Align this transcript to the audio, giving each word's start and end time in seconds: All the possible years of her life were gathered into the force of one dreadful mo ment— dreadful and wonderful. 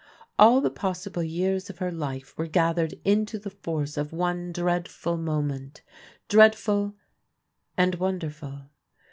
All 0.39 0.61
the 0.61 0.71
possible 0.71 1.21
years 1.21 1.69
of 1.69 1.77
her 1.77 1.91
life 1.91 2.35
were 2.35 2.47
gathered 2.47 2.95
into 3.05 3.37
the 3.37 3.51
force 3.51 3.97
of 3.97 4.11
one 4.11 4.51
dreadful 4.51 5.15
mo 5.15 5.43
ment— 5.43 5.83
dreadful 6.27 6.95
and 7.77 7.93
wonderful. 7.93 8.71